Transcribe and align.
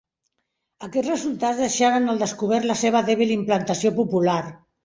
Aquests 0.87 1.11
resultats 1.11 1.61
deixaren 1.65 2.13
al 2.15 2.23
descobert 2.25 2.69
la 2.73 2.79
seva 2.83 3.05
dèbil 3.13 3.35
implantació 3.39 3.97
popular. 4.03 4.43